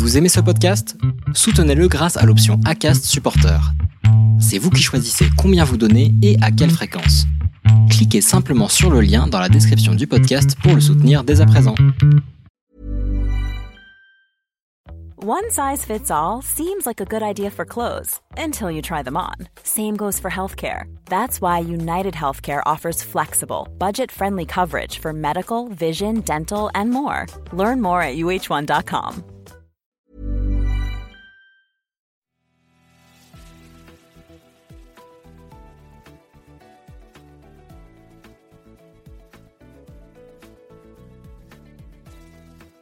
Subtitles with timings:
[0.00, 0.96] Vous aimez ce podcast?
[1.34, 3.60] Soutenez-le grâce à l'option ACAST Supporter.
[4.40, 7.26] C'est vous qui choisissez combien vous donnez et à quelle fréquence.
[7.90, 11.46] Cliquez simplement sur le lien dans la description du podcast pour le soutenir dès à
[11.46, 11.74] présent.
[15.22, 19.18] One size fits all seems like a good idea for clothes until you try them
[19.18, 19.48] on.
[19.64, 20.84] Same goes for healthcare.
[21.10, 27.26] That's why United Healthcare offers flexible, budget friendly coverage for medical, vision, dental, and more.
[27.52, 29.24] Learn more at uh1.com.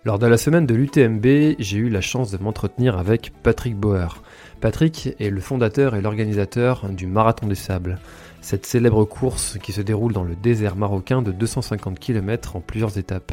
[0.09, 4.23] Lors de la semaine de l'UTMB, j'ai eu la chance de m'entretenir avec Patrick Bauer.
[4.59, 7.99] Patrick est le fondateur et l'organisateur du Marathon des Sables,
[8.41, 12.97] cette célèbre course qui se déroule dans le désert marocain de 250 km en plusieurs
[12.97, 13.33] étapes.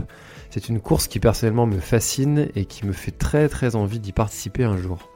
[0.49, 4.11] C'est une course qui personnellement me fascine et qui me fait très très envie d'y
[4.11, 5.14] participer un jour.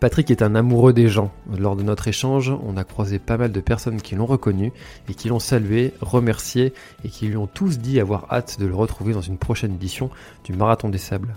[0.00, 1.32] Patrick est un amoureux des gens.
[1.58, 4.72] Lors de notre échange, on a croisé pas mal de personnes qui l'ont reconnu
[5.08, 6.72] et qui l'ont salué, remercié
[7.04, 10.08] et qui lui ont tous dit avoir hâte de le retrouver dans une prochaine édition
[10.44, 11.34] du Marathon des Sables.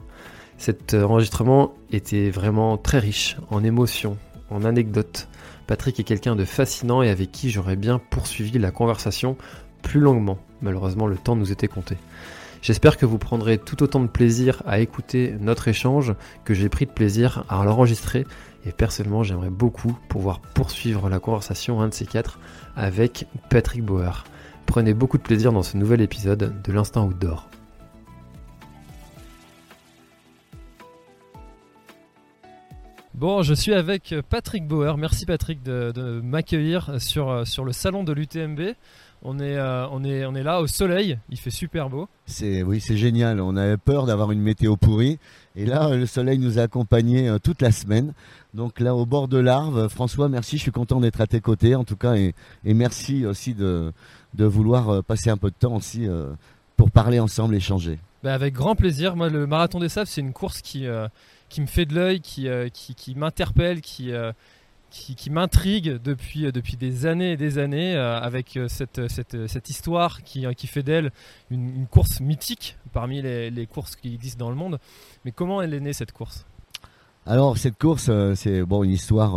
[0.60, 4.18] Cet enregistrement était vraiment très riche en émotions,
[4.52, 5.28] en anecdotes.
[5.66, 9.38] Patrick est quelqu'un de fascinant et avec qui j'aurais bien poursuivi la conversation
[9.82, 10.38] plus longuement.
[10.62, 11.98] Malheureusement, le temps nous était compté.
[12.62, 16.14] J'espère que vous prendrez tout autant de plaisir à écouter notre échange
[16.46, 18.28] que j'ai pris de plaisir à l'enregistrer
[18.68, 22.40] et personnellement j'aimerais beaucoup pouvoir poursuivre la conversation un de ces quatre
[22.76, 24.26] avec Patrick Bauer.
[24.68, 27.50] Prenez beaucoup de plaisir dans ce nouvel épisode de l'Instant Outdoor.
[33.16, 34.98] Bon, je suis avec Patrick Bauer.
[34.98, 38.76] Merci Patrick de, m'accueillir sur, sur le salon de l'UTMB.
[39.24, 42.10] On est, euh, on, est, on est là au soleil, il fait super beau.
[42.26, 43.40] C'est, oui, c'est génial.
[43.40, 45.20] On avait peur d'avoir une météo pourrie.
[45.56, 48.14] Et là, le soleil nous a accompagnés euh, toute la semaine.
[48.56, 50.58] Donc là, au bord de l'Arve, François, merci.
[50.58, 52.16] Je suis content d'être à tes côtés, en tout cas.
[52.16, 52.34] Et,
[52.64, 53.94] merci aussi de,
[54.34, 56.08] de, vouloir euh, passer un peu de temps aussi
[56.76, 58.00] pour parler ensemble, échanger.
[58.24, 59.16] Bah avec grand plaisir.
[59.16, 60.88] Moi, le Marathon des Sables, c'est une course qui,
[61.50, 64.12] qui me fait de l'œil, qui, qui, qui m'interpelle, qui
[64.92, 69.70] qui, m'intrigue depuis, euh, depuis des années et des années euh, avec euh, cette, cette,
[69.70, 71.12] histoire qui, qui fait d'elle
[71.50, 74.80] une, course mythique parmi les, courses qui existent dans le monde.
[75.26, 76.46] Mais comment elle est née cette course?
[77.26, 79.36] Alors cette course, c'est bon, une histoire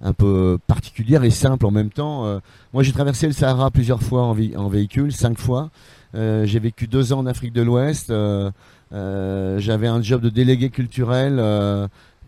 [0.00, 2.40] un peu particulière et simple en même temps.
[2.72, 5.70] moi j'ai traversé le Sahara plusieurs fois en véhicule, cinq fois.
[6.14, 8.12] j'ai vécu deux ans en Afrique de l'Ouest.
[8.92, 11.40] J'avais un job de délégué culturel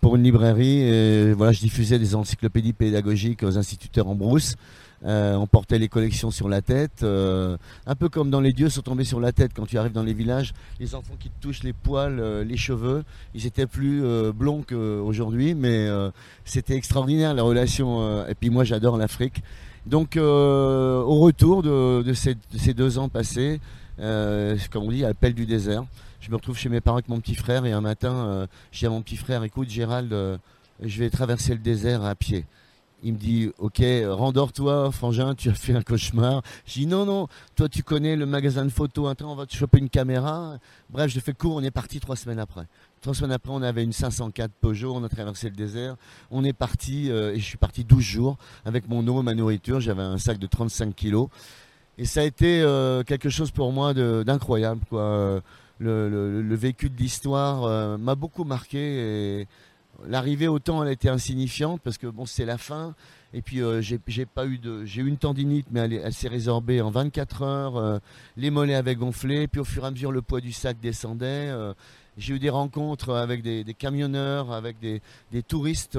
[0.03, 0.81] pour une librairie.
[0.81, 4.57] Et voilà, je diffusais des encyclopédies pédagogiques aux instituteurs en brousse.
[5.05, 8.69] Euh, on portait les collections sur la tête, euh, un peu comme dans Les Dieux
[8.69, 10.53] sont tombés sur la tête quand tu arrives dans les villages.
[10.79, 13.03] Les enfants qui te touchent les poils, euh, les cheveux,
[13.35, 14.03] ils étaient plus
[14.33, 15.89] blonds qu'aujourd'hui, mais
[16.45, 18.27] c'était extraordinaire la relation.
[18.27, 19.43] et puis moi, j'adore l'Afrique.
[19.87, 23.61] Donc, au retour de, ces, de, ces, deux ans passés,
[23.99, 25.85] comme on dit, à l'appel du désert,
[26.23, 28.79] je me retrouve chez mes parents avec mon petit frère et un matin, euh, je
[28.79, 30.39] dis à mon petit frère, écoute Gérald, euh,
[30.81, 32.47] je vais traverser le désert à pied.
[33.03, 36.43] Il me dit, ok, rendors-toi, frangin, tu as fait un cauchemar.
[36.65, 39.57] Je dis, non, non, toi tu connais le magasin de photos, temps on va te
[39.57, 40.59] choper une caméra.
[40.91, 42.67] Bref, je fais court, on est parti trois semaines après.
[43.01, 45.97] Trois semaines après, on avait une 504 Peugeot, on a traversé le désert.
[46.31, 49.81] On est parti, euh, et je suis parti 12 jours avec mon eau, ma nourriture.
[49.81, 51.29] J'avais un sac de 35 kilos.
[51.99, 52.65] Et ça a été
[53.07, 55.43] quelque chose pour moi d'incroyable, quoi
[55.83, 59.41] le, vécu de l'histoire euh, m'a beaucoup marqué.
[59.41, 59.49] Et
[60.07, 62.95] l'arrivée autant elle été insignifiante parce que bon c'est la fin.
[63.35, 66.91] Et puis euh, j'ai pas eu de, j'ai une tendinite, mais elle, s'est résorbée en
[66.91, 67.77] 24 heures.
[67.77, 67.99] Euh,
[68.37, 69.49] les mollets avaient gonflé.
[69.49, 71.51] Puis au fur et à mesure, le poids du sac descendait.
[72.19, 75.01] j'ai eu des rencontres avec des, camionneurs, avec des,
[75.43, 75.99] touristes,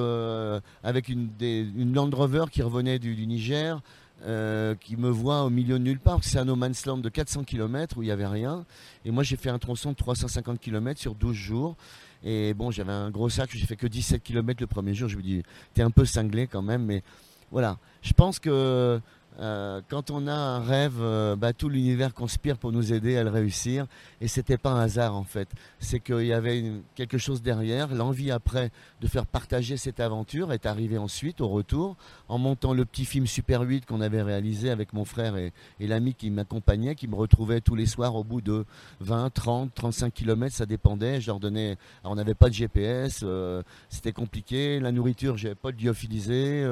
[0.83, 3.81] avec une Land Rover qui revenait du Niger.
[4.25, 6.23] Euh, qui me voit au milieu de nulle part.
[6.23, 8.65] C'est un no man's land de 400 km où il n'y avait rien.
[9.03, 11.75] Et moi, j'ai fait un tronçon de 350 km sur 12 jours.
[12.23, 15.09] Et bon, j'avais un gros sac, j'ai fait que 17 km le premier jour.
[15.09, 15.43] Je me dis,
[15.73, 17.03] t'es un peu cinglé quand même, mais
[17.51, 17.77] voilà.
[18.01, 19.01] Je pense que
[19.39, 23.23] euh, quand on a un rêve, euh, bah, tout l'univers conspire pour nous aider à
[23.23, 23.87] le réussir.
[24.21, 25.49] Et c'était pas un hasard en fait.
[25.79, 27.93] C'est qu'il y avait quelque chose derrière.
[27.93, 28.71] L'envie après
[29.01, 31.95] de faire partager cette aventure est arrivée ensuite au retour
[32.27, 36.13] en montant le petit film Super 8 qu'on avait réalisé avec mon frère et, l'ami
[36.13, 38.65] qui m'accompagnait, qui me retrouvait tous les soirs au bout de
[39.01, 41.19] 20, 30, 35 km, ça dépendait.
[41.19, 41.77] Je leur donnais.
[42.03, 44.79] on n'avait pas de GPS, euh, c'était compliqué.
[44.79, 46.65] La nourriture, j'avais pas de lyophilisé,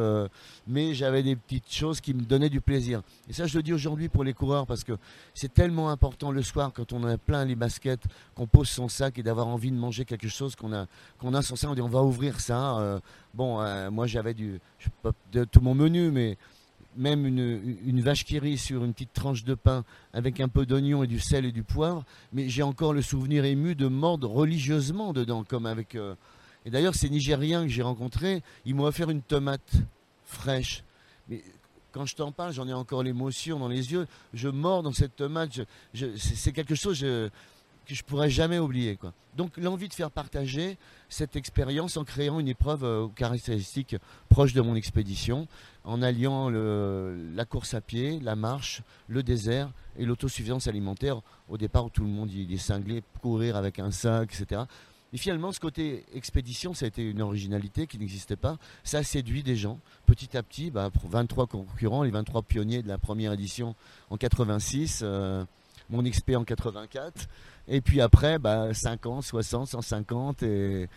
[0.68, 3.01] mais j'avais des petites choses qui me donnaient du plaisir.
[3.27, 4.94] Et ça, je le dis aujourd'hui pour les coureurs parce que
[5.33, 8.03] c'est tellement important le soir quand on a plein les baskets,
[8.36, 10.86] qu'on pose son sac et d'avoir envie de manger quelque chose qu'on a,
[11.18, 11.71] qu'on a son sac.
[11.71, 12.77] On dit on va ouvrir ça.
[12.77, 13.00] Euh,
[13.33, 14.59] bon, euh, moi j'avais du,
[15.31, 16.38] de tout mon menu, mais
[16.95, 19.83] même une, vache qui rit sur une petite tranche de pain
[20.13, 22.03] avec un peu d'oignon et du sel et du poivre.
[22.33, 25.95] Mais j'ai encore le souvenir ému de mordre religieusement dedans, comme avec.
[25.95, 26.15] Euh,
[26.65, 29.74] et d'ailleurs, ces Nigériens que j'ai rencontrés, ils m'ont offert une tomate
[30.25, 30.83] fraîche.
[31.91, 34.07] Quand je t'en parle, j'en ai encore l'émotion dans les yeux.
[34.33, 35.61] Je mords dans cette tomate.
[35.93, 37.29] c'est quelque chose que
[37.88, 38.97] je pourrais jamais oublier.
[39.35, 40.77] Donc l'envie de faire partager
[41.09, 43.95] cette expérience en créant une épreuve euh, aux caractéristiques
[44.29, 45.47] proches de mon expédition,
[45.83, 51.21] en alliant la course à pied, la marche, le désert et l'autosuffisance alimentaire.
[51.49, 54.61] Au départ, où tout le monde il est cinglé, courir avec un sac, etc.
[55.13, 58.58] Et finalement, ce côté expédition, ça a été une originalité qui n'existait pas.
[58.84, 59.80] Ça a séduit des gens.
[60.06, 63.75] Petit à petit, bah, pour 23 concurrents, les 23 pionniers de la première édition
[64.10, 65.44] en 86, euh,
[65.90, 67.28] mon expé en 84.
[67.68, 70.44] Et puis après, bah, 50, 60, 150.
[70.44, 70.88] Et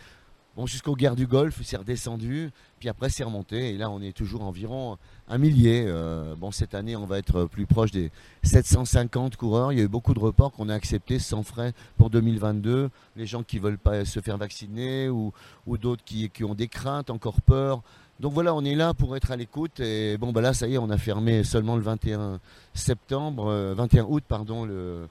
[0.55, 2.49] Bon, jusqu'aux guerres du Golfe, c'est redescendu,
[2.79, 4.97] puis après c'est remonté, et là on est toujours environ
[5.27, 5.83] un millier.
[5.85, 8.09] Euh, bon, cette année on va être plus proche des
[8.43, 9.73] 750 coureurs.
[9.73, 12.89] Il y a eu beaucoup de reports qu'on a acceptés sans frais pour 2022.
[13.17, 15.33] Les gens qui veulent pas se faire vacciner ou,
[15.67, 17.81] ou d'autres qui, ont des craintes, encore peur.
[18.21, 19.81] Donc voilà, on est là pour être à l'écoute.
[19.81, 22.39] Et bon, bah là, ça y est, on a fermé seulement le 21
[22.73, 25.09] septembre, 21 euh, août, pardon, le,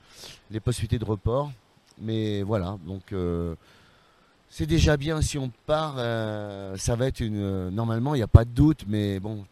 [0.50, 1.52] les possibilités de report.
[2.00, 3.12] Mais voilà, donc.
[3.12, 3.54] Euh,
[4.56, 5.96] c'est déjà bien si on part.
[5.98, 7.38] Euh, ça va être une.
[7.38, 9.44] Euh, normalement, il n'y a pas de doute, mais bon,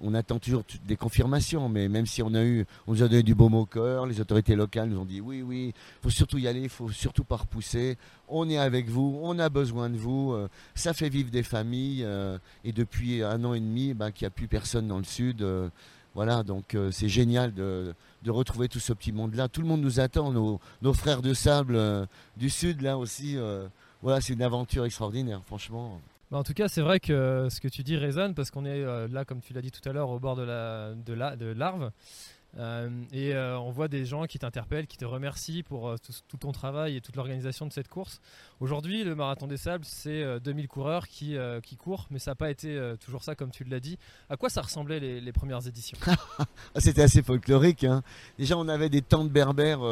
[0.00, 1.68] on attend toujours des confirmations.
[1.68, 4.20] Mais même si on a eu, on nous a donné du baume au cœur, les
[4.20, 7.24] autorités locales nous ont dit oui, oui, il faut surtout y aller, il faut surtout
[7.24, 7.98] pas repousser.
[8.28, 10.32] On est avec vous, on a besoin de vous.
[10.34, 12.06] Euh, ça fait vivre des familles.
[12.62, 15.44] et depuis un an et demi, ben, qu'il n'y a plus personne dans le sud.
[16.14, 17.92] Voilà, donc c'est génial de,
[18.28, 19.48] retrouver tout ce petit monde-là.
[19.48, 22.06] Tout le monde nous attend, nos, nos frères de sable
[22.36, 23.36] du sud, là aussi
[24.04, 25.98] voilà, c'est une aventure extraordinaire, franchement.
[26.30, 28.82] Bah, en tout cas, c'est vrai que ce que tu dis résonne parce qu'on est
[28.82, 31.36] euh, là, comme tu l'as dit tout à l'heure, au bord de la, de la,
[31.36, 31.90] de l'Arve.
[32.58, 35.96] Euh, et euh, on voit des gens qui t'interpellent, qui te remercient pour euh,
[36.28, 38.20] tout, ton travail et toute l'organisation de cette course.
[38.60, 42.50] Aujourd'hui, le Marathon des Sables, c'est 2000 coureurs qui, qui courent, mais ça n'a pas
[42.50, 43.98] été toujours ça, comme tu l'as dit.
[44.30, 45.98] À quoi ça ressemblait les, premières éditions?
[46.74, 47.84] Ah, C'était assez folklorique.
[47.84, 48.02] Hein.
[48.38, 49.82] Déjà, on avait des tentes berbères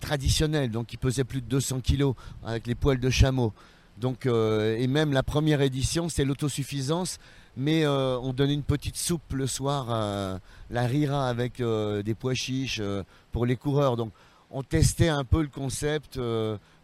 [0.00, 2.12] traditionnelles, donc qui pesaient plus de 200 kg,
[2.44, 3.52] avec les poils de chameau.
[3.98, 7.18] Donc, et même la première édition, c'est l'autosuffisance
[7.56, 12.34] mais euh, on donnait une petite soupe le soir, la rira avec euh, des pois
[12.34, 13.96] chiches euh, pour les coureurs.
[13.96, 14.12] Donc
[14.50, 16.20] on testait un peu le concept,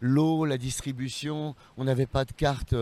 [0.01, 1.55] l'eau, la distribution.
[1.77, 2.75] On n'avait pas de carte.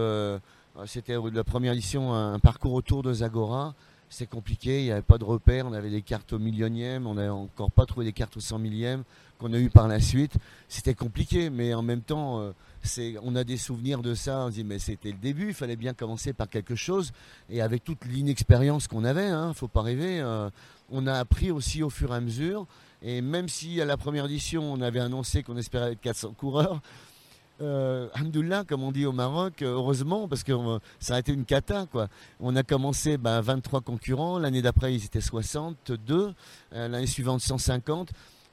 [0.86, 3.76] C'était la première édition, un, parcours autour de Zagora.
[4.14, 5.66] C'est compliqué, il n'y avait pas de repères.
[5.66, 8.60] On avait des cartes au millionième, on n'a encore pas trouvé des cartes au cent
[8.60, 9.04] millième
[9.40, 10.34] qu'on a eu par la suite.
[10.68, 12.54] C'était compliqué, mais en même temps
[13.24, 14.46] on a des souvenirs de ça.
[14.46, 17.12] On se dit, mais c'était le début, il fallait bien commencer par quelque chose.
[17.50, 20.50] Et avec toute l'inexpérience qu'on avait, hein, faut pas rêver, euh,
[20.90, 22.68] on a appris aussi au fur et à mesure.
[23.02, 26.82] Et même si à la première édition, on avait annoncé qu'on espérait être 400 coureurs,
[27.62, 28.08] euh,
[28.68, 31.86] comme on dit au Maroc, euh, heureusement, parce que euh, ça a été une cata.
[32.40, 36.34] On a commencé 23 bah, concurrents, l'année d'après ils étaient 62,
[36.72, 38.10] l'année suivante 150.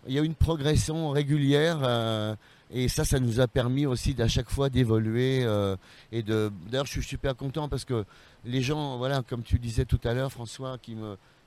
[0.06, 2.36] Il y a une progression régulière.
[2.70, 5.40] Et ça, ça nous a permis aussi d'à chaque fois d'évoluer.
[5.42, 5.74] Euh,
[6.12, 8.04] d'ailleurs, je suis super content parce que
[8.44, 10.94] les gens, voilà, comme tu disais tout à l'heure, François, qui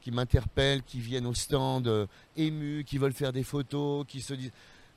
[0.01, 4.33] qui m'interpellent, qui viennent au stand euh, émus, qui veulent faire des photos, qui se
[4.33, 4.51] disent,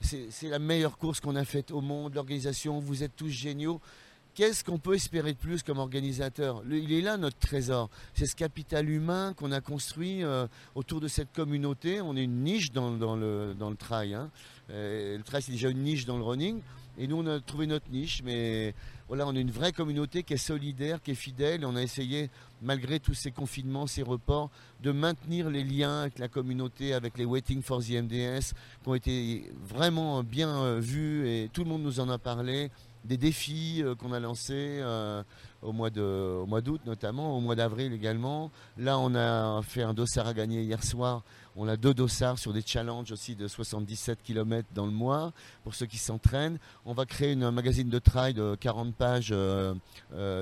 [0.05, 3.81] c'est, la meilleure course qu'on a faite au monde, l'organisation, vous êtes tous géniaux.
[4.35, 6.63] Qu'est-ce qu'on peut espérer de plus comme organisateur?
[6.69, 7.89] Il est là notre trésor.
[8.15, 12.01] C'est ce capital humain qu'on a construit euh, autour de cette communauté.
[12.01, 14.15] On est une niche dans, le, dans le trail.
[14.15, 14.31] Hein.
[14.71, 16.61] Euh, le trail, c'est déjà une niche dans le running.
[16.99, 18.23] Et nous, on a trouvé notre niche.
[18.25, 18.75] Mais
[19.09, 21.67] voilà, on est une vraie communauté qui est solidaire, qui est fidèle.
[21.67, 22.31] On a essayé,
[22.63, 24.51] malgré tous ces confinements, ces reports,
[24.83, 28.95] de maintenir les liens avec la communauté, avec les Waiting for the MDS, qui ont
[28.95, 31.29] été vraiment bien euh, vus.
[31.29, 32.71] Et tout le monde nous en a parlé
[33.05, 35.23] des défis euh, qu'on a lancés euh,
[35.63, 38.51] au mois d'août notamment, au mois d'avril également.
[38.77, 41.23] Là, on a fait un dossard à gagner hier soir.
[41.57, 45.33] On a deux dossards sur des challenges aussi de 77 km dans le mois
[45.63, 46.59] pour ceux qui s'entraînent.
[46.85, 49.75] On va créer un magazine de trail de 40 pages euh,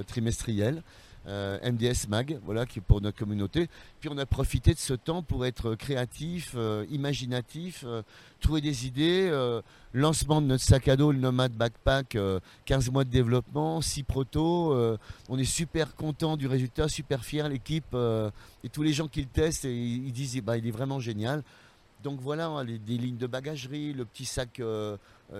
[0.07, 0.83] trimestrielles.
[1.27, 3.69] Euh, MDS Mag, voilà, qui est pour notre communauté.
[4.01, 8.03] Puis on a profité de ce temps pour être créatif, euh, imaginatif, euh,
[8.41, 9.31] trouver des idées.
[9.95, 12.17] lancement de notre sac à dos, le Nomad Backpack,
[12.65, 14.99] 15 mois de développement, 6 protos.
[15.29, 17.95] on est super content du résultat, super fier l'équipe
[18.65, 21.45] et tous les gens qui le testent, et, ils disent bah, il est vraiment génial.
[22.03, 24.61] Donc voilà, hein, des lignes de bagagerie, le petit sac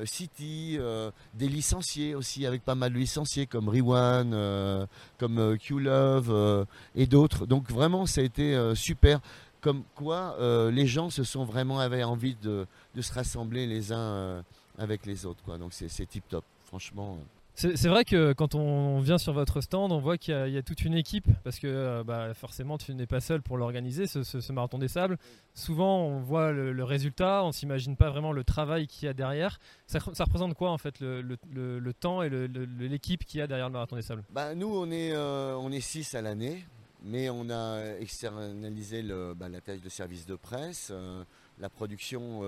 [0.05, 4.87] City, euh, des licenciés aussi, avec pas mal de licenciés comme Rewan,
[5.19, 7.47] comme Q-Love et d'autres.
[7.47, 9.21] Donc vraiment, ça a été super.
[9.61, 10.37] Comme quoi,
[10.71, 14.43] les gens se sont vraiment avaient envie de, de se rassembler les uns
[14.79, 15.43] avec les autres.
[15.45, 15.59] Quoi.
[15.59, 17.19] Donc c'est tip top, franchement.
[17.55, 20.85] C'est vrai que quand on vient sur votre stand, on voit qu'il y, a toute
[20.85, 24.79] une équipe, parce que euh, bah, forcément tu n'es pas seul pour l'organiser, ce, marathon
[24.79, 25.19] des sables.
[25.55, 29.59] Souvent on voit le, résultat, on s'imagine pas vraiment le travail qu'il y a derrière.
[29.87, 33.97] Ça, représente quoi en fait le, temps et l'équipe qu'il y a derrière le marathon
[33.97, 34.25] des sables?
[34.31, 36.65] Bah, Nous on est, euh, six à l'année,
[37.05, 39.03] mais on a externalisé
[39.37, 41.23] bah, la tâche de service de presse, euh,
[41.59, 42.41] la production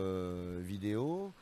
[0.62, 1.32] vidéo.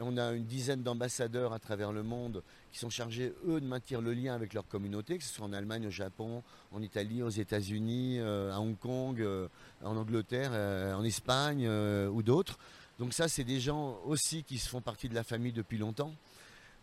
[0.00, 4.00] On a une dizaine d'ambassadeurs à travers le monde qui sont chargés, eux, de maintenir
[4.00, 7.28] le lien avec leur communauté, que ce soit en Allemagne, au Japon, en Italie, aux
[7.28, 9.48] États-Unis, euh, à Hong Kong, euh,
[9.82, 12.58] en Angleterre, euh, en Espagne ou d'autres.
[12.98, 16.14] Donc ça, c'est des gens aussi qui se font partie de la famille depuis longtemps,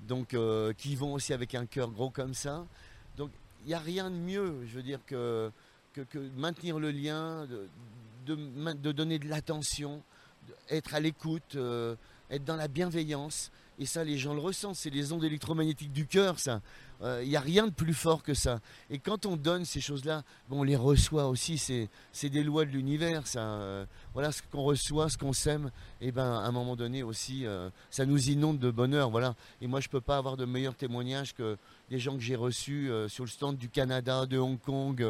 [0.01, 0.35] donc
[0.77, 2.65] qui vont aussi avec un cœur gros comme ça.
[3.17, 3.31] Donc
[3.63, 5.51] il n'y a rien de mieux, je veux dire, que,
[5.93, 7.47] que, maintenir le lien,
[8.25, 10.01] de, donner de l'attention,
[10.69, 11.57] être à l'écoute
[12.29, 13.51] être dans la bienveillance.
[13.77, 14.77] Et ça, les gens le ressentent.
[14.77, 16.61] C'est les ondes électromagnétiques du cœur, ça.
[17.01, 18.59] Il euh, n'y a rien de plus fort que ça.
[18.89, 21.57] Et quand on donne ces choses-là, bon, on les reçoit aussi.
[21.57, 23.41] C'est des lois de l'univers, ça.
[23.41, 27.03] Euh, voilà, ce qu'on reçoit, ce qu'on sème, et eh ben, à un moment donné
[27.03, 29.09] aussi, euh, ça nous inonde de bonheur.
[29.09, 29.35] Voilà.
[29.59, 31.57] Et moi, je ne peux pas avoir de meilleurs témoignages que
[31.89, 35.05] des gens que j'ai reçus sur le stand du Canada, de Hong Kong,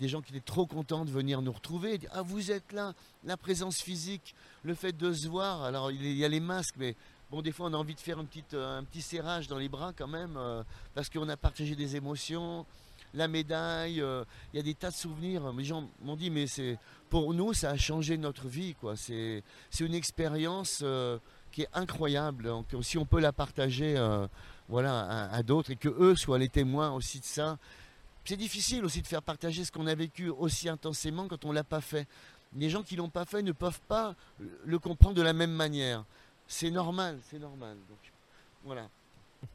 [0.00, 2.00] des gens qui étaient trop contents de venir nous retrouver.
[2.12, 2.94] ah, vous êtes là,
[3.24, 4.34] la présence physique,
[4.66, 5.62] le fait de se voir.
[5.62, 6.96] Alors, il y a les masques, mais
[7.28, 9.92] Bon, des fois, on a envie de faire euh, un petit serrage dans les bras
[9.92, 10.62] quand même, euh,
[10.94, 12.64] parce qu'on a partagé des émotions,
[13.14, 15.52] la médaille, euh, il y a des tas de souvenirs.
[15.52, 16.78] Les gens m'ont dit, mais c'est
[17.10, 18.76] pour nous, ça a changé notre vie.
[18.76, 18.94] quoi.
[18.94, 19.42] C'est
[19.80, 20.84] une expérience
[21.50, 22.44] qui est incroyable.
[22.44, 23.96] Donc, si on peut la partager
[24.68, 27.58] voilà, à, d'autres et que eux soient les témoins aussi de ça,
[28.24, 31.54] c'est difficile aussi de faire partager ce qu'on a vécu aussi intensément quand on ne
[31.54, 32.06] l'a pas fait.
[32.54, 34.14] Les gens qui l'ont pas fait ne peuvent pas
[34.64, 36.04] le comprendre de la même manière
[36.48, 37.76] c'est normal, c'est normal.
[38.64, 38.88] voilà.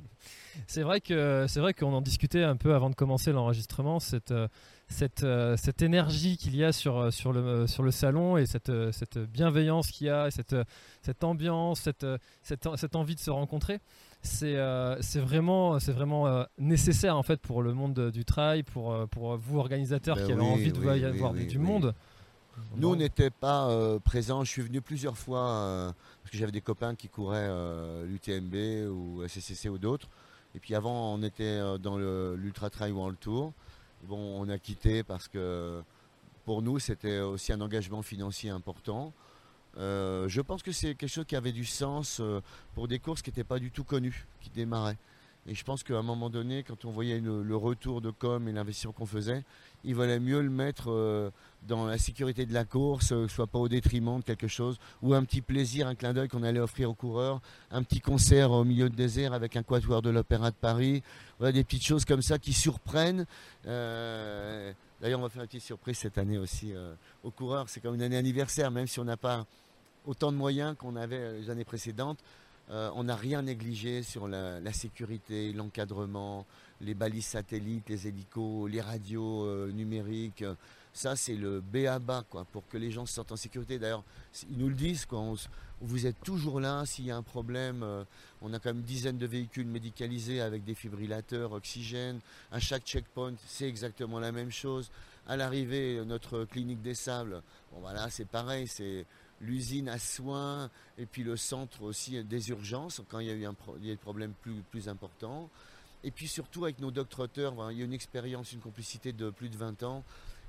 [0.67, 4.31] C'est vrai que c'est vrai qu'on en discutait un peu avant de commencer l'enregistrement cette
[4.31, 4.47] euh,
[4.89, 8.45] cette, euh, cette énergie qu'il y a sur euh, sur le sur le salon et
[8.45, 10.55] cette cette bienveillance qu'il y a cette
[11.01, 12.05] cette ambiance cette
[12.43, 13.79] cette, cette envie de se rencontrer
[14.21, 14.57] c'est
[14.99, 19.57] c'est vraiment c'est vraiment nécessaire en fait pour le monde du trail pour pour vous
[19.57, 21.95] organisateurs ben qui avez envie de voir du monde.
[22.75, 24.43] Nous, on n'était pas euh, présents.
[24.43, 25.91] Je suis venu plusieurs fois euh,
[26.21, 30.07] parce que j'avais des copains qui couraient euh, l'UTMB ou SCCC ou d'autres.
[30.55, 33.53] Et puis avant, on était dans l'Ultra Trail World Tour.
[34.03, 35.81] Bon, on a quitté parce que
[36.43, 39.13] pour nous, c'était aussi un engagement financier important.
[39.77, 42.21] je pense que c'est quelque chose qui avait du sens
[42.73, 44.97] pour des courses qui n'étaient pas du tout connues, qui démarraient.
[45.47, 48.51] Et je pense qu'à un moment donné, quand on voyait le, retour de com et
[48.51, 49.43] l'investissement qu'on faisait,
[49.83, 51.31] il valait mieux le mettre euh,
[51.63, 54.47] dans la sécurité de la course, euh, que ce soit pas au détriment de quelque
[54.47, 58.01] chose, ou un petit plaisir, un clin d'œil qu'on allait offrir aux coureurs, un petit
[58.01, 61.01] concert au milieu de désert avec un quatuor de l'Opéra de Paris,
[61.39, 63.25] voilà, des petites choses comme ça qui surprennent.
[63.65, 64.71] Euh,
[65.01, 66.73] d'ailleurs, on va faire une petite surprise cette année aussi
[67.23, 67.67] aux coureurs.
[67.67, 69.47] C'est comme une année anniversaire, même si on n'a pas
[70.05, 72.19] autant de moyens qu'on avait les années précédentes.
[72.71, 76.45] Euh, on n'a rien négligé sur la, sécurité, l'encadrement,
[76.79, 80.45] les balises satellites, les hélicos, les radios euh, numériques.
[80.93, 83.77] Ça, c'est le B à bas, quoi, pour que les gens se sentent en sécurité.
[83.77, 84.03] D'ailleurs,
[84.49, 85.21] ils nous le disent, quoi,
[85.81, 87.83] vous êtes toujours là s'il y a un problème.
[87.83, 88.03] Euh,
[88.41, 92.19] on a quand même une dizaine de véhicules médicalisés avec des fibrillateurs, oxygène.
[92.51, 94.91] À chaque checkpoint, c'est exactement la même chose.
[95.27, 98.67] À l'arrivée, notre clinique des sables, bon voilà, c'est pareil,
[99.41, 103.45] l'usine à soins et puis le centre aussi des urgences quand il y a eu
[103.45, 105.49] un des problèmes plus, plus importants.
[106.03, 109.49] Et puis surtout avec nos docteurs, il y a une expérience, une complicité de plus
[109.49, 110.03] de 20 ans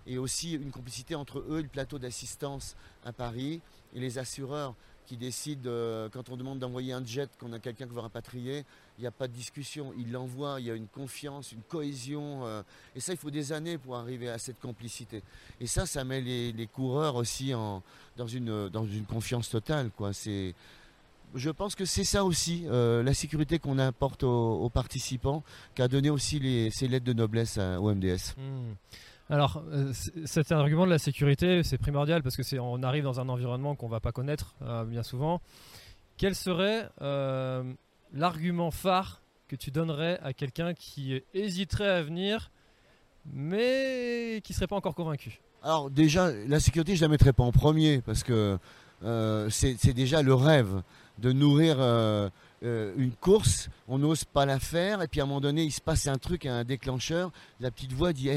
[0.07, 3.61] et aussi une complicité entre eux le plateau d'assistance à Paris
[3.95, 4.75] et les assureurs
[5.07, 8.65] qui décide, euh, quand on demande d'envoyer un jet, qu'on a quelqu'un qui veut rapatrier,
[8.99, 9.93] il n'y a pas de discussion.
[9.99, 12.47] Il l'envoie, il y a une confiance, une cohésion.
[12.47, 12.63] Euh,
[12.95, 15.23] et ça, il faut des années pour arriver à cette complicité.
[15.61, 17.83] Et ça, ça met les, coureurs aussi en,
[18.17, 19.91] dans, une, dans une confiance totale.
[21.35, 25.43] Je pense que c'est ça aussi, euh, la sécurité qu'on apporte aux, participants,
[25.75, 28.35] qui a donné aussi les, ces lettres de noblesse au MDS.
[28.37, 28.75] Hmm.
[29.33, 29.95] Alors, euh,
[30.27, 33.75] cet argument de la sécurité, c'est primordial parce que c'est on arrive dans un environnement
[33.75, 35.41] qu'on va pas connaître euh, bien souvent.
[36.19, 36.91] Quel serait
[38.12, 42.51] l'argument phare que tu donnerais à quelqu'un qui hésiterait à venir,
[43.33, 45.41] mais qui serait pas encore convaincu?
[45.62, 48.59] Alors déjà, la sécurité, je la mettrais pas en premier parce que
[49.49, 50.83] c'est déjà le rêve
[51.19, 52.29] de nourrir euh,
[52.65, 55.71] euh, une course, on n'ose pas la faire, et puis à un moment donné, il
[55.71, 58.31] se passe un truc, un déclencheur, la petite voix dit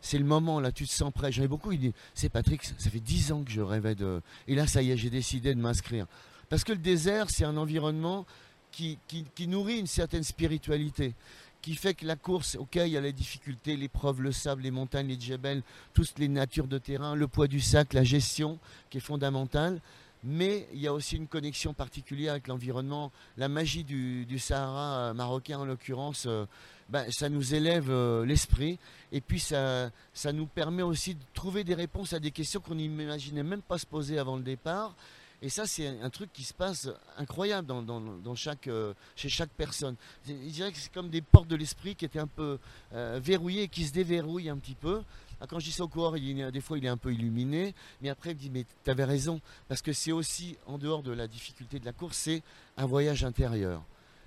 [0.00, 1.32] c'est le moment, là, tu te sens prêt.
[1.32, 4.22] J'en ai beaucoup, il dit c'est Patrick, ça fait dix ans que je rêvais de.
[4.48, 6.06] Et là, ça y est, j'ai décidé de m'inscrire.
[6.48, 8.26] Parce que le désert, c'est un environnement
[8.72, 11.14] qui, qui, nourrit une certaine spiritualité
[11.60, 14.70] qui fait que la course, ok, il y a les difficultés, l'épreuve, le sable, les
[14.70, 18.98] montagnes, les djebels, toutes les natures de terrain, le poids du sac, la gestion qui
[18.98, 19.80] est fondamentale
[20.22, 23.10] mais il y a aussi une connexion particulière avec l'environnement.
[23.36, 26.44] La magie du, Sahara euh, marocain, en l'occurrence, euh,
[26.90, 28.78] ben, ça nous élève euh, l'esprit
[29.12, 32.74] et puis ça, ça nous permet aussi de trouver des réponses à des questions qu'on
[32.74, 34.94] n'imaginait même pas se poser avant le départ.
[35.42, 38.68] Et ça, c'est un truc qui se passe incroyable dans, dans, chaque,
[39.16, 39.96] chez chaque personne.
[40.26, 42.58] Je dirais que c'est comme des portes de l'esprit qui étaient un peu
[42.92, 45.00] verrouillées et qui se déverrouillent un petit peu.
[45.40, 48.10] Ah, quand je dis ça au il, des fois il est un peu illuminé, mais
[48.10, 51.12] après il me dit mais tu avais raison, parce que c'est aussi, en dehors de
[51.12, 52.42] la difficulté de la course, c'est
[52.76, 53.82] un voyage intérieur,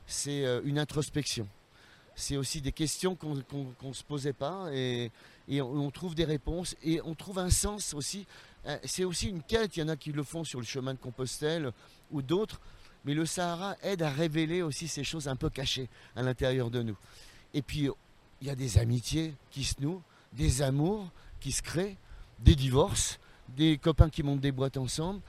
[0.08, 1.48] c'est euh, une introspection,
[2.16, 5.12] c'est aussi des questions qu'on ne se posait pas et,
[5.50, 8.26] on, trouve des réponses et on trouve un sens aussi.
[8.66, 10.94] Euh, c'est aussi une quête, il y en a qui le font sur le chemin
[10.94, 11.72] de Compostelle
[12.12, 12.62] ou d'autres,
[13.04, 16.82] mais le Sahara aide à révéler aussi ces choses un peu cachées à l'intérieur de
[16.82, 16.98] nous.
[17.54, 17.90] Et puis
[18.42, 20.02] il y a des amitiés qui se nouent
[20.36, 21.98] des amours qui se créent,
[22.40, 25.22] des divorces, des copains qui montent des boîtes ensemble,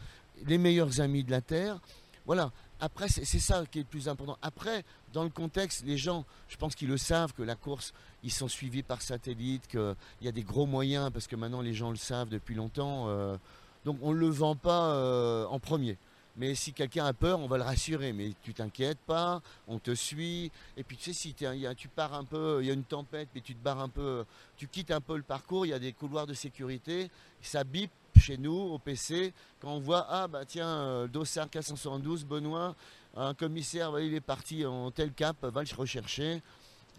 [0.46, 1.80] les meilleurs amis de la Terre.
[2.26, 2.52] Voilà.
[2.84, 4.36] Après, c'est ça qui est le plus important.
[4.42, 8.30] Après, dans le contexte, les gens, je pense qu'ils le savent, que la course, ils
[8.30, 11.88] sont suivis par satellite, qu'il y a des gros moyens, parce que maintenant les gens
[11.88, 13.06] le savent depuis longtemps.
[13.08, 13.38] Euh,
[13.86, 15.96] donc on ne le vend pas euh, en premier.
[16.36, 18.12] Mais si quelqu'un a peur, on va le rassurer.
[18.12, 20.52] Mais tu t'inquiètes pas, on te suit.
[20.76, 23.40] Et puis tu sais, si tu pars un peu, il y a une tempête, mais
[23.40, 24.26] tu te barres un peu,
[24.58, 27.10] tu quittes un peu le parcours, il y a des couloirs de sécurité,
[27.40, 27.90] ça bip
[28.24, 32.74] chez nous au PC quand on voit ah bah tiens euh, Dossard 472 Benoît
[33.16, 36.40] un commissaire il est parti en tel cap va le rechercher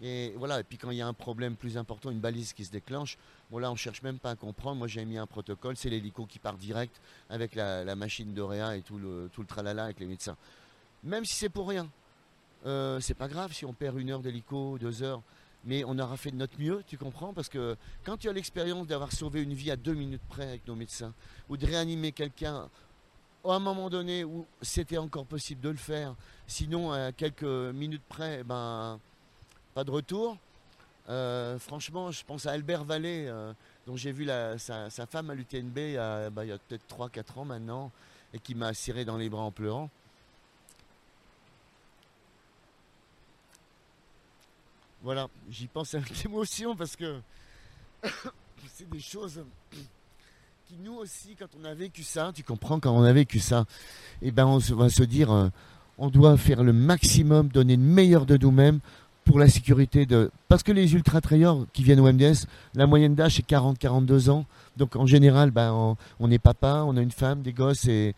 [0.02, 2.66] et voilà, et puis quand il y a un problème plus important, une balise qui
[2.66, 3.16] se déclenche,
[3.50, 4.76] bon là on cherche même pas à comprendre.
[4.76, 8.76] Moi j'ai mis un protocole, c'est l'hélico qui part direct avec la, machine de réa
[8.76, 10.36] et tout le, tout le tralala avec les médecins.
[11.02, 11.88] Même si c'est pour rien,
[12.66, 15.22] euh, c'est pas grave si on perd une heure d'hélico, deux heures,
[15.66, 17.34] mais on aura fait de notre mieux, tu comprends?
[17.34, 20.66] Parce que quand tu as l'expérience d'avoir sauvé une vie à deux minutes près avec
[20.66, 21.12] nos médecins,
[21.48, 22.68] ou de réanimer quelqu'un
[23.44, 26.14] à un moment donné où c'était encore possible de le faire,
[26.46, 28.98] sinon à quelques minutes près, ben
[29.74, 30.38] pas de retour.
[31.08, 33.52] Euh, franchement, je pense à Albert Vallée, euh,
[33.86, 34.26] dont j'ai vu
[34.58, 37.92] sa, femme à l'UTNB il y a, bah, a peut-être 3-4 ans maintenant,
[38.32, 39.90] et qui m'a serré dans les bras en pleurant.
[45.06, 47.20] Voilà, j'y pense avec émotion parce que
[48.74, 49.40] c'est des choses
[50.66, 53.66] qui nous aussi, quand on a vécu ça, tu comprends, quand on a vécu ça,
[54.20, 55.48] eh ben on va se dire, euh,
[55.96, 58.80] on doit faire le maximum, donner le meilleur de nous-mêmes
[59.24, 60.32] pour la sécurité de.
[60.48, 64.44] Parce que les ultra-trailleurs qui viennent au MDS, la moyenne d'âge est 40-42 ans.
[64.76, 68.16] Donc en général, ben, on, est papa, on a une femme, des gosses et.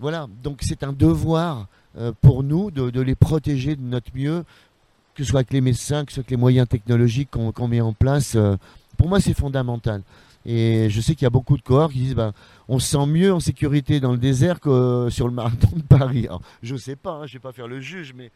[0.00, 0.26] Voilà.
[0.42, 4.44] Donc c'est un devoir euh, pour nous de, les protéger de notre mieux,
[5.14, 7.80] que ce soit avec les médecins, que ce soit avec les moyens technologiques qu'on met
[7.80, 8.34] en place.
[8.34, 8.56] Euh,
[8.96, 10.02] pour moi, c'est fondamental.
[10.46, 12.32] Et je sais qu'il y a beaucoup de cohorts qui disent ben,
[12.68, 16.28] on se sent mieux en sécurité dans le désert que sur le marathon de Paris.
[16.62, 18.30] je ne sais pas, hein, je ne vais pas faire le juge, mais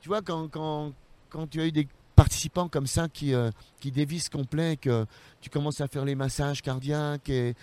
[0.00, 0.92] tu vois, quand, quand,
[1.28, 5.04] quand tu as eu des participants comme ça qui, euh, qui dévissent complet, que
[5.40, 7.54] tu commences à faire les massages cardiaques et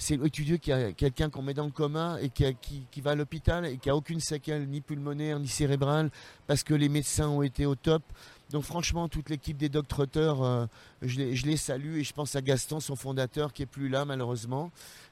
[0.00, 3.10] c'est étudieux qu'il y a quelqu'un qu'on met dans le coma et qui, qui, va
[3.10, 6.10] à l'hôpital et qui a aucune séquelle ni pulmonaire ni cérébrale
[6.46, 8.04] parce que les médecins ont été au top.
[8.50, 10.66] Donc franchement, toute l'équipe des docteurs, euh,
[11.02, 14.70] je, les, salue et je pense à Gaston, son fondateur, qui est plus là malheureusement.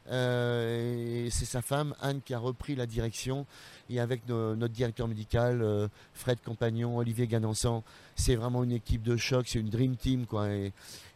[0.09, 3.45] Euh, et c'est sa femme, Anne, qui a repris la direction.
[3.91, 7.83] Et avec notre directeur médical, euh, Fred Compagnon, Olivier Ganansan,
[8.15, 10.27] c'est vraiment une équipe de choc, c'est une dream team.
[10.27, 10.49] Quoi.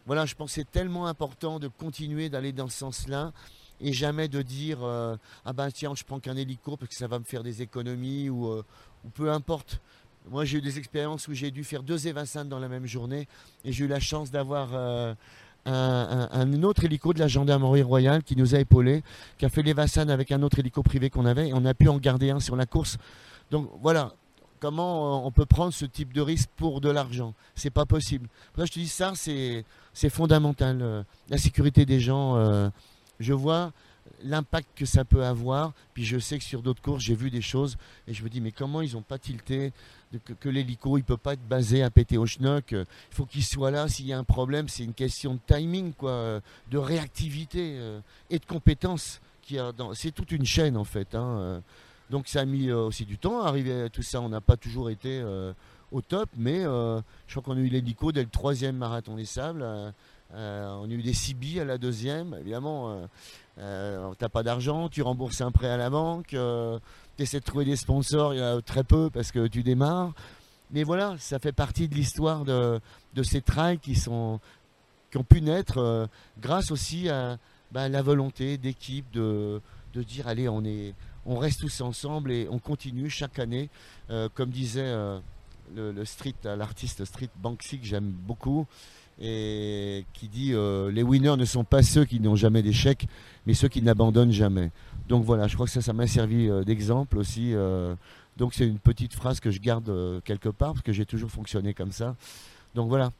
[0.06, 3.32] Voilà, je pense que c'est tellement important de continuer d'aller dans ce sens-là
[3.80, 7.18] et jamais de dire ah ben tiens je prends qu'un hélico parce que ça va
[7.18, 9.80] me faire des économies ou, ou peu importe
[10.28, 13.26] moi, j'ai eu des expériences où j'ai dû faire deux évincentes dans la même journée
[13.64, 15.14] et j'ai eu la chance d'avoir euh,
[15.64, 19.02] un, autre hélico de la gendarmerie royale qui nous a épaulés,
[19.38, 21.74] qui a fait les Vassanes avec un autre hélico privé qu'on avait, et on a
[21.74, 22.98] pu en garder un sur la course.
[23.50, 24.12] Donc voilà,
[24.60, 27.34] comment on peut prendre ce type de risque pour de l'argent?
[27.54, 28.28] C'est pas possible.
[28.56, 30.78] Là, je te dis ça, c'est fondamental.
[30.82, 32.68] Euh, la sécurité des gens, euh,
[33.20, 33.72] je vois
[34.24, 35.72] l'impact que ça peut avoir.
[35.94, 37.76] Puis je sais que sur d'autres courses, j'ai vu des choses
[38.08, 39.72] et je me dis, mais comment ils n'ont pas tilté
[40.40, 42.72] que, l'hélico, il peut pas être basé à péter au schnock.
[42.72, 43.88] Il faut qu'il soit là.
[43.88, 48.44] S'il y a un problème, c'est une question de timing, de réactivité euh, et de
[48.44, 49.20] compétence.
[49.94, 51.14] C'est toute une chaîne, en fait.
[51.14, 51.60] Hein, euh.
[52.08, 54.20] Donc ça a mis euh, aussi du temps à arriver à tout ça.
[54.20, 55.22] On n'a pas toujours été
[55.92, 59.64] au top, mais je crois qu'on a eu l'hélico dès le troisième marathon des sables.
[60.34, 62.36] On a eu des CB à la deuxième.
[62.40, 63.06] Évidemment,
[63.60, 66.78] euh, t'as pas d'argent, tu rembourses un prêt à la banque, euh,
[67.16, 69.62] tu essaies de trouver des sponsors, il y en a très peu parce que tu
[69.62, 70.12] démarres.
[70.70, 72.80] Mais voilà, ça fait partie de l'histoire de,
[73.22, 74.40] ces trails qui, ont
[75.28, 76.06] pu naître euh,
[76.40, 77.38] grâce aussi à
[77.70, 79.60] bah, la volonté d'équipe de,
[79.92, 80.94] de dire allez, on, est,
[81.26, 83.68] on reste tous ensemble et on continue chaque année.
[84.34, 84.94] comme disait
[86.44, 88.66] l'artiste street Banksy que j'aime beaucoup,
[89.20, 90.52] et qui dit
[90.92, 93.06] les winners ne sont pas ceux qui n'ont jamais d'échec,
[93.46, 94.70] mais ceux qui n'abandonnent jamais.
[95.10, 97.52] Donc voilà, je crois que ça, ça m'a servi euh, d'exemple aussi.
[97.52, 97.96] Euh.
[98.36, 101.32] donc c'est une petite phrase que je garde euh, quelque part, parce que j'ai toujours
[101.32, 102.14] fonctionné comme ça.
[102.76, 103.10] Donc voilà.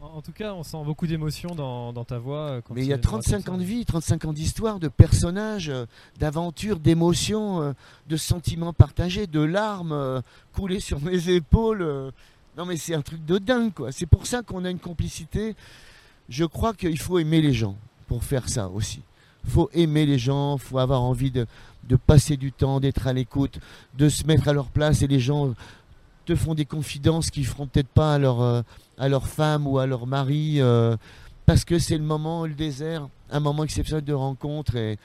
[0.00, 2.60] En, tout cas, on sent beaucoup d'émotions dans, ta voix.
[2.70, 5.72] Mais il y a 35 ans de vie, 35 ans d'histoire, de personnages,
[6.20, 7.74] d'aventures, d'émotions,
[8.06, 12.12] de sentiments partagés, de larmes coulées sur mes épaules.
[12.58, 13.92] Non mais c'est un truc de dingue quoi.
[13.92, 15.54] C'est pour ça qu'on a une complicité.
[16.28, 17.76] Je crois qu'il faut aimer les gens
[18.08, 19.00] pour faire ça aussi.
[19.44, 21.46] Il faut aimer les gens, il faut avoir envie de,
[22.08, 23.60] passer du temps, d'être à l'écoute,
[23.96, 25.54] de se mettre à leur place et les gens
[26.26, 28.62] te font des confidences qu'ils feront peut-être pas à leur, euh,
[28.98, 30.60] à leur femme ou à leur mari.
[30.60, 30.96] Euh,
[31.46, 34.98] parce que c'est le moment, le désert, un moment exceptionnel de rencontre et,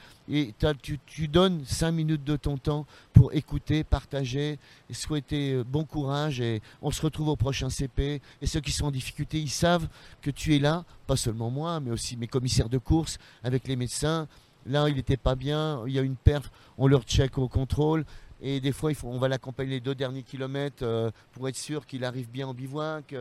[1.06, 4.58] tu, donnes cinq minutes de ton temps pour écouter, partager
[4.90, 8.86] souhaiter euh, bon courage et on se retrouve au prochain CP et ceux qui sont
[8.86, 9.88] en difficulté, ils savent
[10.22, 13.76] que tu es là, pas seulement moi, mais aussi mes commissaires de course avec les
[13.76, 14.28] médecins.
[14.66, 18.04] Là, il n'était pas bien, il y a une perf, on leur check au contrôle
[18.40, 21.56] et des fois, il faut, on va l'accompagner les deux derniers kilomètres euh, pour être
[21.56, 23.14] sûr qu'il arrive bien en bivouac.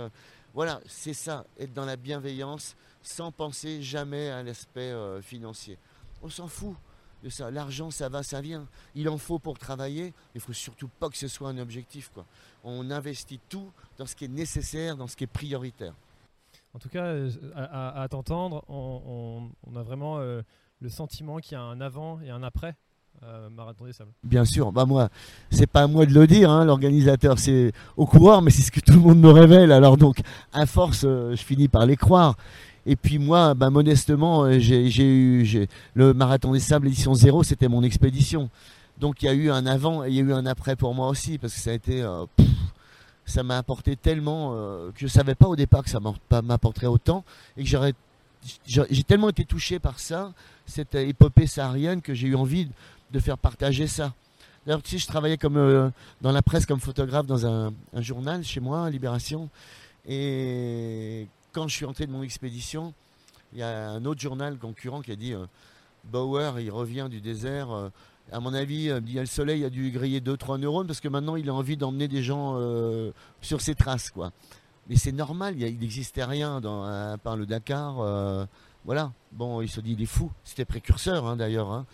[0.53, 5.77] voilà, c'est ça, être dans la bienveillance sans penser jamais à l'aspect euh, financier.
[6.21, 6.75] On s'en fout
[7.23, 7.51] de ça.
[7.51, 8.65] L'argent, ça va, ça vient.
[8.95, 10.13] Il en faut pour travailler.
[10.33, 12.09] Il faut surtout pas que ce soit un objectif.
[12.13, 12.25] Quoi.
[12.63, 15.93] On investit tout dans ce qui est nécessaire, dans ce qui est prioritaire.
[16.73, 20.41] En tout cas, euh, à, t'entendre, on, a vraiment euh,
[20.81, 22.75] le sentiment qu'il y a un avant et un après
[23.51, 24.11] Marathon des Sables.
[24.23, 25.07] Bien sûr, bah moi,
[25.49, 28.71] c'est pas à moi de le dire, hein, l'organisateur, c'est au coureur, mais c'est ce
[28.71, 29.71] que tout le monde me révèle.
[29.71, 30.19] Alors donc,
[30.51, 32.35] à force, je finis par les croire.
[32.85, 37.69] Et puis moi, bah, modestement, euh, j'ai eu le marathon des sables édition 0, c'était
[37.69, 38.49] mon expédition.
[38.99, 40.93] Donc il y a eu un avant et il y a eu un après pour
[40.93, 42.25] moi aussi, parce que ça a été, euh,
[43.25, 45.99] ça m'a apporté tellement euh, que je savais pas au départ que ça
[46.43, 47.23] m'apporterait autant
[47.55, 47.93] et que j'aurais,
[48.65, 50.33] j'ai tellement été touché par ça,
[50.65, 52.69] cette épopée saharienne, que j'ai eu envie
[53.11, 54.13] de faire partager ça.
[54.65, 55.91] D'ailleurs, sais, je travaillais comme
[56.21, 59.49] dans la presse comme photographe dans un journal chez moi, Libération,
[60.07, 62.93] et quand je suis entré de mon expédition,
[63.53, 65.45] il y a un autre journal concurrent qui a dit euh,
[66.05, 67.71] Bauer, il revient du désert.
[67.71, 67.89] Euh,
[68.31, 70.99] à mon avis, euh, il y a le soleil a dû griller 2-3 neurones parce
[70.99, 72.59] que maintenant il a envie d'emmener des gens
[73.41, 74.09] sur ses traces.
[74.09, 74.31] quoi.
[74.89, 78.47] Mais c'est normal, il n'existait rien dans, à part le Dakar.
[78.83, 80.31] voilà, bon, il se dit, il est fou.
[80.43, 81.71] C'était précurseur hein, d'ailleurs.
[81.71, 81.85] Hein.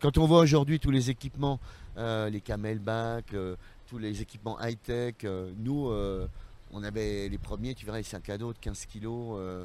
[0.00, 1.58] quand on voit aujourd'hui tous les équipements,
[1.96, 3.34] les camelback,
[3.88, 5.14] tous les équipements high-tech,
[5.58, 5.90] nous
[6.72, 9.64] on avait les premiers, tu verras, les sacs à dos de 15 kilos, euh,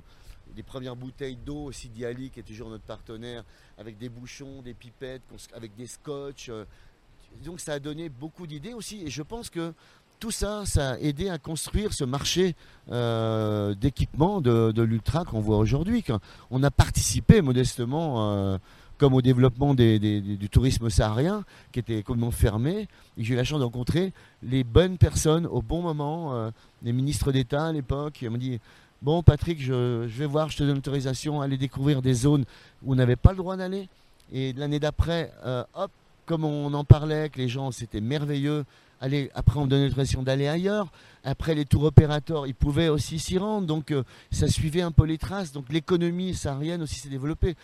[0.56, 3.44] les premières bouteilles d'eau aussi Diali, qui est toujours notre partenaire,
[3.78, 6.50] avec des bouchons, des pipettes, avec des scotch.
[6.50, 6.66] Euh.
[7.44, 9.02] donc ça a donné beaucoup d'idées aussi.
[9.04, 9.74] Et je pense que
[10.20, 12.56] tout ça, ça a aidé à construire ce marché
[12.90, 16.04] euh, d'équipement de, l'ultra qu'on voit aujourd'hui.
[16.50, 18.58] On a participé modestement
[18.98, 22.88] comme au développement du tourisme saharien, qui était complètement fermé.
[23.18, 26.52] J'ai eu la chance de rencontrer les bonnes personnes au bon moment, euh,
[26.84, 28.60] les ministres d'État à l'époque, qui m'ont dit
[29.02, 32.46] Bon, Patrick, je, vais voir, je te donne l'autorisation, aller découvrir des zones
[32.84, 33.88] où on n'avait pas le droit d'aller.
[34.34, 35.92] Et l'année d'après, euh, hop,
[36.26, 38.66] comme on en parlait, que les gens, c'était merveilleux.
[39.02, 40.88] Après, on me donnait l'autorisation d'aller ailleurs.
[41.24, 43.68] Après, les tours opérateurs, ils pouvaient aussi s'y rendre.
[43.68, 45.52] Donc, euh, ça suivait un peu les traces.
[45.52, 47.56] Donc, l'économie saharienne aussi s'est développée.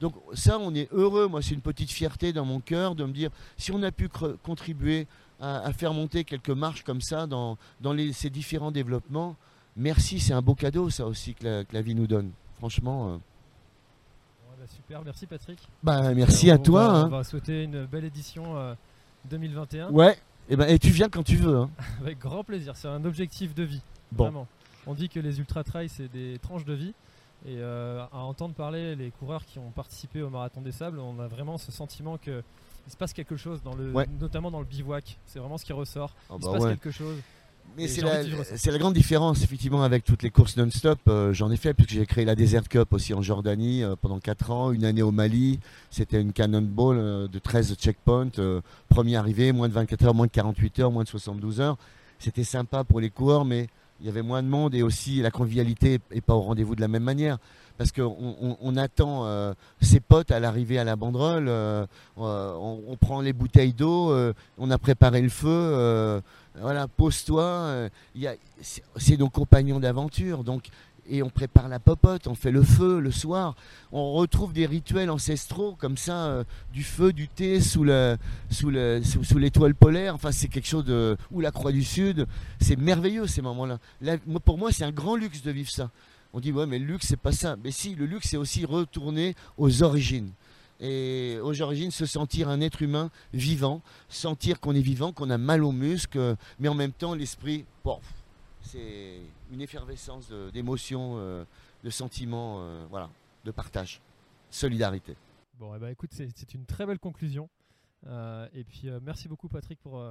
[0.00, 1.28] Donc ça, on est heureux.
[1.28, 4.08] Moi, c'est une petite fierté dans mon cœur de me dire, si on a pu
[4.42, 5.06] contribuer
[5.40, 7.56] à, faire monter quelques marches comme ça dans,
[8.12, 9.36] ces différents développements,
[9.76, 12.30] merci, c'est un beau cadeau, ça aussi, que la, vie nous donne.
[12.58, 13.14] Franchement.
[13.14, 13.18] Ouais,
[14.58, 15.58] bah, super, merci Patrick.
[15.82, 16.86] Bah, merci Euh, à on toi.
[16.86, 17.04] va- hein.
[17.06, 18.74] On va souhaiter une belle édition euh,
[19.30, 20.18] 2021 Ouais.
[20.48, 21.56] Et, ben, et tu viens quand tu veux.
[21.56, 21.70] hein.
[22.00, 22.74] avec grand plaisir.
[22.76, 23.82] C'est un objectif de vie.
[24.12, 24.24] Bon.
[24.24, 24.46] Vraiment.
[24.86, 26.94] On dit que les ultra trails c'est des tranches de vie.
[27.46, 31.18] Et euh, à entendre parler les coureurs qui ont participé au marathon des sables, on
[31.20, 32.42] a vraiment ce sentiment que
[32.86, 34.06] il se passe quelque chose dans le, Ouais.
[34.20, 35.18] notamment dans le bivouac.
[35.26, 36.14] C'est vraiment ce qui ressort.
[36.28, 36.70] Ah il bah se passe ouais.
[36.70, 37.16] quelque chose.
[37.76, 38.02] Mais c'est
[38.70, 40.98] la, grande différence, effectivement, avec toutes les courses non-stop.
[41.08, 44.18] Euh, J'en ai fait, puisque j'ai créé la Desert Cup aussi en Jordanie euh, pendant
[44.18, 45.60] 4 ans, une année au Mali.
[45.90, 48.30] C'était une cannonball euh, de 13 checkpoints.
[48.88, 51.76] premier arrivé, moins de 24 heures, moins de 48 heures, moins de 72 heures.
[52.18, 53.68] C'était sympa pour les coureurs, mais
[54.00, 56.80] il y avait moins de monde et aussi la convivialité n'est pas au rendez-vous de
[56.80, 57.38] la même manière.
[57.80, 61.86] Parce qu'on on, attend euh, ses potes à l'arrivée à la banderole, euh,
[62.18, 64.14] euh, on, prend les bouteilles d'eau,
[64.58, 66.22] on a préparé le feu,
[66.60, 67.88] voilà, pose-toi.
[68.96, 70.68] c'est nos compagnons d'aventure, donc
[71.08, 73.54] et on prépare la popote, on fait le feu le soir,
[73.92, 78.16] on retrouve des rituels ancestraux comme ça, euh, du feu, du thé sous le
[78.50, 80.14] sous l'étoile polaire.
[80.14, 82.26] Enfin, c'est quelque chose de ou la Croix du Sud.
[82.60, 83.78] C'est merveilleux ces moments-là.
[84.44, 85.90] Pour moi, c'est un grand luxe de vivre ça.
[86.32, 87.56] On dit ouais, mais le luxe c'est pas ça.
[87.62, 90.30] Mais si, le luxe c'est aussi retourner aux origines.
[90.80, 95.36] Et aux origines, se sentir un être humain vivant, sentir qu'on est vivant, qu'on a
[95.36, 97.98] mal aux muscles, mais en même temps l'esprit, bon,
[98.62, 99.20] c'est
[99.52, 101.44] une effervescence d'émotions, euh,
[101.84, 103.08] de sentiments, euh, voilà,
[103.44, 104.00] de partage,
[104.50, 105.16] solidarité.
[105.58, 107.48] Bon, eh ben, écoute, c'est une très belle conclusion.
[108.06, 110.02] Euh, et puis euh, merci beaucoup Patrick pour,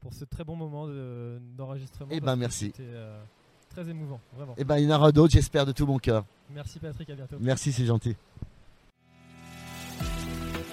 [0.00, 2.10] pour ce très bon moment de- d'enregistrement.
[2.12, 2.66] Eh ben, merci.
[2.66, 3.22] C'était euh,
[3.70, 4.54] très émouvant, vraiment.
[4.58, 6.24] Et ben il y en aura d'autres, j'espère de tout mon cœur.
[6.50, 7.36] Merci Patrick, à bientôt.
[7.40, 8.14] Merci, c'est gentil.